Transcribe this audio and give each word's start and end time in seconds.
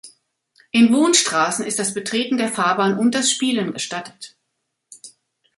In 0.71 0.91
Wohnstraßen 0.91 1.63
ist 1.63 1.77
das 1.77 1.93
Betreten 1.93 2.39
der 2.39 2.47
Fahrbahn 2.51 2.97
und 2.97 3.13
das 3.13 3.29
Spielen 3.29 3.71
gestattet. 3.71 4.35